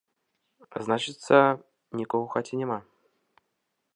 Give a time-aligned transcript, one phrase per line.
[0.87, 1.35] Значыцца,
[1.99, 2.79] нікога ў хаце няма.